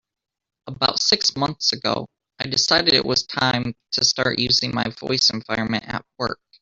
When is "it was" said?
2.95-3.21